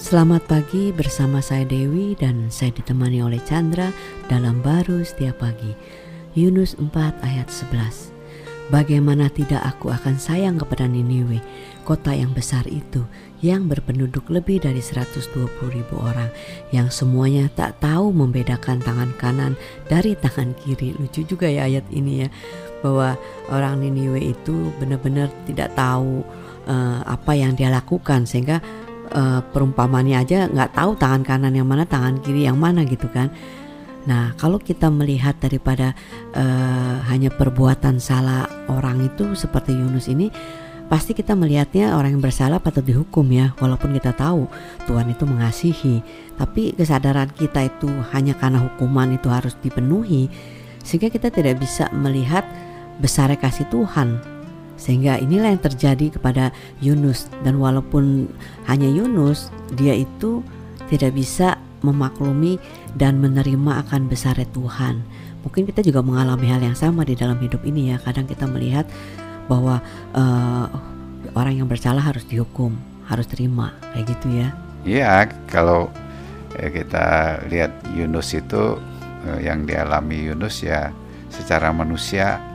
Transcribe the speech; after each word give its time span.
Selamat 0.00 0.40
pagi 0.48 0.96
bersama 0.96 1.44
saya 1.44 1.68
Dewi 1.68 2.16
dan 2.16 2.48
saya 2.48 2.72
ditemani 2.72 3.20
oleh 3.20 3.36
Chandra 3.44 3.92
dalam 4.32 4.64
baru 4.64 5.04
setiap 5.04 5.44
pagi. 5.44 5.76
Yunus 6.32 6.72
4 6.80 6.88
ayat 7.20 7.52
11. 7.52 8.08
Bagaimana 8.72 9.28
tidak 9.28 9.60
aku 9.60 9.92
akan 9.92 10.16
sayang 10.16 10.56
kepada 10.56 10.88
Niniwe, 10.88 11.44
kota 11.84 12.16
yang 12.16 12.32
besar 12.32 12.64
itu 12.72 13.04
yang 13.44 13.68
berpenduduk 13.68 14.24
lebih 14.32 14.64
dari 14.64 14.80
120 14.80 15.36
ribu 15.68 16.00
orang 16.00 16.32
yang 16.72 16.88
semuanya 16.88 17.52
tak 17.52 17.76
tahu 17.84 18.08
membedakan 18.08 18.80
tangan 18.80 19.12
kanan 19.20 19.52
dari 19.92 20.16
tangan 20.16 20.56
kiri. 20.64 20.96
Lucu 20.96 21.28
juga 21.28 21.44
ya 21.44 21.68
ayat 21.68 21.84
ini 21.92 22.24
ya 22.24 22.28
bahwa 22.80 23.20
orang 23.52 23.84
Niniwe 23.84 24.32
itu 24.32 24.72
benar-benar 24.80 25.28
tidak 25.44 25.76
tahu 25.76 26.24
uh, 26.64 27.04
apa 27.04 27.36
yang 27.36 27.52
dia 27.52 27.68
lakukan 27.68 28.24
sehingga 28.24 28.64
uh, 29.12 29.40
perumpamannya 29.50 30.16
aja 30.18 30.46
nggak 30.50 30.74
tahu 30.74 30.96
tangan 30.96 31.22
kanan 31.22 31.54
yang 31.54 31.68
mana 31.68 31.86
tangan 31.86 32.18
kiri 32.22 32.46
yang 32.46 32.58
mana 32.58 32.86
gitu 32.86 33.06
kan. 33.10 33.30
Nah 34.08 34.32
kalau 34.40 34.56
kita 34.56 34.88
melihat 34.88 35.36
daripada 35.36 35.92
uh, 36.32 37.04
hanya 37.12 37.28
perbuatan 37.28 38.00
salah 38.00 38.48
orang 38.70 39.04
itu 39.04 39.36
seperti 39.36 39.76
Yunus 39.76 40.08
ini 40.08 40.32
pasti 40.90 41.14
kita 41.14 41.38
melihatnya 41.38 41.94
orang 41.94 42.18
yang 42.18 42.24
bersalah 42.24 42.58
patut 42.58 42.82
dihukum 42.82 43.22
ya 43.30 43.54
walaupun 43.62 43.94
kita 43.94 44.10
tahu 44.16 44.50
Tuhan 44.88 45.12
itu 45.12 45.24
mengasihi. 45.28 45.96
Tapi 46.34 46.74
kesadaran 46.74 47.30
kita 47.30 47.68
itu 47.68 47.90
hanya 48.16 48.34
karena 48.34 48.58
hukuman 48.64 49.14
itu 49.14 49.28
harus 49.28 49.54
dipenuhi 49.60 50.26
sehingga 50.80 51.12
kita 51.12 51.28
tidak 51.28 51.60
bisa 51.60 51.92
melihat 51.92 52.42
besarnya 52.98 53.36
kasih 53.36 53.68
Tuhan 53.68 54.39
sehingga 54.80 55.20
inilah 55.20 55.52
yang 55.52 55.60
terjadi 55.60 56.16
kepada 56.16 56.56
Yunus 56.80 57.28
dan 57.44 57.60
walaupun 57.60 58.32
hanya 58.64 58.88
Yunus, 58.88 59.52
dia 59.76 59.92
itu 59.92 60.40
tidak 60.88 61.12
bisa 61.12 61.60
memaklumi 61.84 62.56
dan 62.96 63.20
menerima 63.20 63.84
akan 63.86 64.08
besarnya 64.08 64.48
Tuhan. 64.56 65.04
Mungkin 65.44 65.68
kita 65.68 65.84
juga 65.84 66.00
mengalami 66.00 66.48
hal 66.48 66.60
yang 66.64 66.76
sama 66.76 67.04
di 67.04 67.12
dalam 67.12 67.36
hidup 67.40 67.60
ini 67.64 67.92
ya. 67.92 67.96
Kadang 68.00 68.24
kita 68.24 68.48
melihat 68.48 68.88
bahwa 69.48 69.84
uh, 70.16 70.66
orang 71.36 71.60
yang 71.60 71.68
bersalah 71.68 72.00
harus 72.00 72.24
dihukum, 72.24 72.76
harus 73.08 73.28
terima, 73.28 73.76
kayak 73.92 74.16
gitu 74.16 74.28
ya. 74.32 74.48
Iya, 74.84 75.28
kalau 75.48 75.92
eh, 76.56 76.72
kita 76.72 77.40
lihat 77.52 77.72
Yunus 77.92 78.32
itu 78.32 78.80
eh, 79.28 79.44
yang 79.44 79.68
dialami 79.68 80.32
Yunus 80.32 80.64
ya 80.64 80.88
secara 81.28 81.70
manusia 81.70 82.49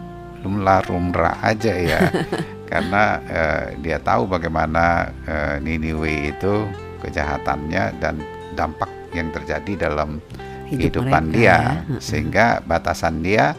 lumrah 0.45 1.38
aja 1.41 1.73
ya. 1.73 1.99
Karena 2.71 3.21
uh, 3.25 3.65
dia 3.81 3.97
tahu 4.01 4.25
bagaimana 4.29 5.09
uh, 5.25 5.55
Niniwe 5.61 6.33
itu 6.33 6.65
kejahatannya 7.01 8.01
dan 8.01 8.21
dampak 8.57 8.89
yang 9.13 9.29
terjadi 9.29 9.89
dalam 9.89 10.17
Hidup 10.66 11.05
kehidupan 11.05 11.29
mereka, 11.29 11.38
dia. 11.38 11.49
ya. 11.53 11.61
sehingga 12.01 12.45
batasan 12.66 13.21
dia 13.21 13.53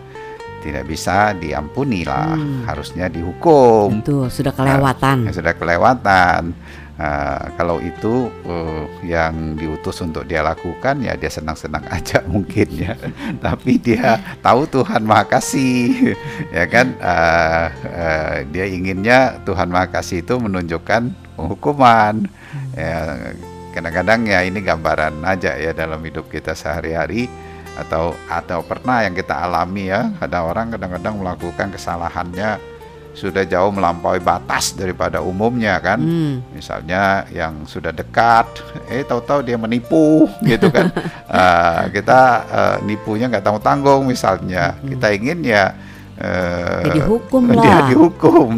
tidak 0.66 0.90
bisa 0.90 1.30
diampuni 1.38 2.02
lah 2.02 2.34
hmm. 2.34 2.66
harusnya 2.66 3.06
dihukum. 3.06 4.02
Itu 4.02 4.26
sudah 4.26 4.50
kelewatan. 4.50 5.30
Uh, 5.30 5.34
sudah 5.34 5.54
kelewatan 5.54 6.50
Uh, 6.96 7.52
kalau 7.60 7.76
itu 7.84 8.32
uh, 8.48 8.88
yang 9.04 9.52
diutus 9.52 10.00
untuk 10.00 10.24
dia 10.24 10.40
lakukan 10.40 11.04
ya 11.04 11.12
dia 11.12 11.28
senang-senang 11.28 11.84
aja 11.96 12.24
mungkin 12.24 12.68
ya. 12.72 12.96
Tapi 13.36 13.76
dia 13.76 14.16
tahu 14.40 14.64
Tuhan 14.64 15.04
Maha 15.04 15.28
Kasih 15.28 16.16
ya 16.56 16.64
kan? 16.64 16.96
Uh, 16.96 17.68
uh, 17.84 18.36
dia 18.48 18.64
inginnya 18.64 19.36
Tuhan 19.44 19.68
Maha 19.68 19.92
Kasih 19.92 20.24
itu 20.24 20.40
menunjukkan 20.40 21.12
hukuman. 21.36 22.24
Ya 22.72 23.36
kadang-kadang 23.76 24.24
ya 24.24 24.40
ini 24.40 24.64
gambaran 24.64 25.20
aja 25.20 25.52
ya 25.60 25.76
dalam 25.76 26.00
hidup 26.00 26.32
kita 26.32 26.56
sehari-hari 26.56 27.28
atau 27.76 28.16
atau 28.32 28.64
pernah 28.64 29.04
yang 29.04 29.12
kita 29.12 29.36
alami 29.36 29.92
ya. 29.92 30.16
Ada 30.16 30.48
orang 30.48 30.72
kadang-kadang 30.72 31.20
melakukan 31.20 31.76
kesalahannya 31.76 32.75
sudah 33.16 33.48
jauh 33.48 33.72
melampaui 33.72 34.20
batas 34.20 34.76
daripada 34.76 35.24
umumnya 35.24 35.80
kan 35.80 35.96
hmm. 35.96 36.52
misalnya 36.52 37.24
yang 37.32 37.64
sudah 37.64 37.88
dekat 37.88 38.44
eh 38.92 39.00
tahu-tahu 39.08 39.40
dia 39.40 39.56
menipu 39.56 40.28
gitu 40.44 40.68
kan 40.68 40.92
uh, 41.24 41.88
kita 41.88 42.20
uh, 42.52 42.76
nipunya 42.84 43.32
nggak 43.32 43.40
tanggung 43.40 43.64
tanggung 43.64 44.02
misalnya 44.04 44.76
hmm. 44.76 44.86
kita 44.92 45.06
ingin 45.16 45.38
ya 45.48 45.72
uh, 46.20 46.84
ya 46.92 46.92
dihukum 46.92 47.42
lah 47.56 47.64
dia 47.64 47.78
dihukum 47.88 48.50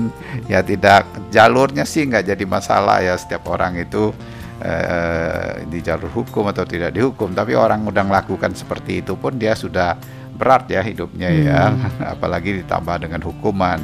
ya 0.50 0.60
tidak 0.66 1.06
jalurnya 1.30 1.86
sih 1.86 2.02
nggak 2.10 2.26
jadi 2.26 2.44
masalah 2.44 2.98
ya 2.98 3.14
setiap 3.14 3.46
orang 3.46 3.78
itu 3.78 4.10
uh, 4.58 5.62
di 5.70 5.78
jalur 5.86 6.10
hukum 6.10 6.50
atau 6.50 6.66
tidak 6.66 6.98
dihukum 6.98 7.30
tapi 7.30 7.54
orang 7.54 7.86
udah 7.86 8.02
melakukan 8.02 8.58
seperti 8.58 9.06
itu 9.06 9.14
pun 9.14 9.38
dia 9.38 9.54
sudah 9.54 9.94
berat 10.38 10.70
ya 10.70 10.82
hidupnya 10.82 11.28
ya. 11.30 11.62
hmm. 11.70 11.78
ya 12.02 12.10
apalagi 12.18 12.62
ditambah 12.62 13.06
dengan 13.06 13.22
hukuman 13.22 13.78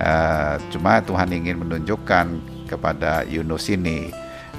Uh, 0.00 0.56
cuma 0.72 1.04
Tuhan 1.04 1.28
ingin 1.28 1.60
menunjukkan 1.60 2.26
kepada 2.64 3.20
Yunus 3.28 3.68
ini 3.68 4.08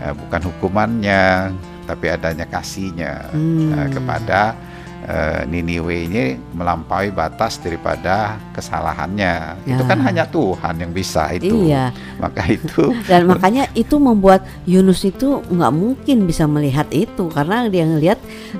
uh, 0.05 0.13
bukan 0.13 0.53
hukumannya, 0.53 1.49
tapi 1.89 2.13
adanya 2.13 2.45
kasihnya 2.45 3.25
hmm. 3.33 3.73
uh, 3.73 3.87
kepada 3.89 4.53
uh, 5.07 5.41
Niniwe 5.47 6.07
ini 6.09 6.23
melampaui 6.53 7.09
batas 7.13 7.57
daripada 7.61 8.37
kesalahannya. 8.53 9.33
Ya. 9.65 9.75
Itu 9.77 9.83
kan 9.87 9.99
hanya 10.03 10.27
Tuhan 10.29 10.81
yang 10.81 10.91
bisa 10.93 11.31
itu. 11.33 11.69
Iya. 11.69 11.93
Maka 12.21 12.45
itu 12.57 12.93
dan 13.07 13.25
makanya 13.25 13.69
itu 13.73 13.97
membuat 13.97 14.45
Yunus 14.65 15.05
itu 15.05 15.41
nggak 15.49 15.73
mungkin 15.73 16.25
bisa 16.29 16.45
melihat 16.45 16.87
itu 16.93 17.29
karena 17.31 17.69
dia 17.69 17.85
ngelihat 17.87 18.19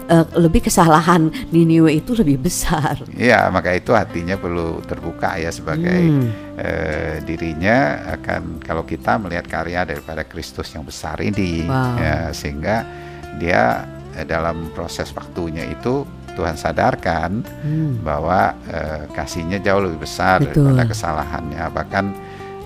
uh, 0.10 0.26
lebih 0.38 0.66
kesalahan 0.66 1.30
Niniwe 1.54 2.02
itu 2.02 2.18
lebih 2.18 2.42
besar. 2.42 2.98
Iya, 3.14 3.50
maka 3.54 3.76
itu 3.76 3.94
hatinya 3.94 4.38
perlu 4.38 4.82
terbuka 4.86 5.38
ya 5.38 5.52
sebagai 5.54 6.02
hmm. 6.10 6.28
uh, 6.58 7.16
dirinya 7.26 8.12
akan 8.20 8.64
kalau 8.64 8.84
kita 8.86 9.18
melihat 9.22 9.46
karya 9.48 9.86
daripada 9.86 10.26
Kristus 10.26 10.72
yang 10.74 10.86
besar 10.88 11.20
ini 11.22 11.66
wow. 11.66 11.98
ya 11.98 12.16
sehingga 12.32 12.84
dia 13.40 13.86
dalam 14.28 14.68
proses 14.76 15.10
waktunya 15.16 15.72
itu 15.72 16.04
Tuhan 16.34 16.56
sadarkan 16.56 17.44
hmm. 17.44 18.06
bahwa 18.06 18.56
uh, 18.72 19.04
kasihnya 19.12 19.60
jauh 19.60 19.84
lebih 19.84 20.04
besar 20.04 20.42
Betul. 20.42 20.68
daripada 20.68 20.84
kesalahannya 20.90 21.64
bahkan 21.72 22.16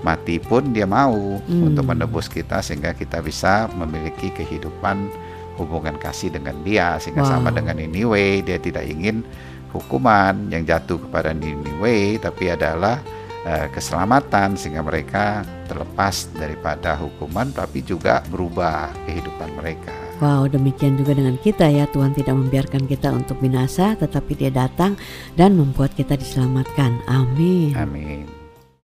mati 0.05 0.37
pun 0.37 0.69
dia 0.69 0.85
mau 0.85 1.41
hmm. 1.41 1.73
untuk 1.73 1.89
menebus 1.89 2.29
kita 2.29 2.61
sehingga 2.61 2.93
kita 2.93 3.25
bisa 3.25 3.65
memiliki 3.73 4.29
kehidupan 4.29 5.09
hubungan 5.57 5.95
kasih 5.97 6.29
dengan 6.29 6.53
dia 6.61 7.01
sehingga 7.01 7.25
wow. 7.25 7.31
sama 7.39 7.49
dengan 7.49 7.79
Niniwe 7.79 8.45
dia 8.45 8.61
tidak 8.61 8.85
ingin 8.85 9.25
hukuman 9.73 10.51
yang 10.53 10.63
jatuh 10.63 11.01
kepada 11.01 11.33
Niniwe 11.33 12.21
tapi 12.21 12.53
adalah 12.53 13.01
uh, 13.47 13.67
keselamatan 13.73 14.53
sehingga 14.59 14.85
mereka 14.85 15.41
terlepas 15.65 16.29
daripada 16.37 16.93
hukuman 16.99 17.49
tapi 17.49 17.81
juga 17.81 18.21
berubah 18.29 18.93
kehidupan 19.09 19.49
mereka. 19.57 20.04
Wow, 20.23 20.47
demikian 20.47 20.95
juga 20.95 21.11
dengan 21.11 21.35
kita 21.35 21.67
ya. 21.67 21.87
Tuhan 21.91 22.15
tidak 22.15 22.35
membiarkan 22.35 22.87
kita 22.87 23.11
untuk 23.11 23.39
binasa, 23.43 23.99
tetapi 23.99 24.31
Dia 24.35 24.51
datang 24.51 24.95
dan 25.35 25.59
membuat 25.59 25.91
kita 25.95 26.15
diselamatkan. 26.15 27.03
Amin. 27.07 27.75
Amin. 27.75 28.34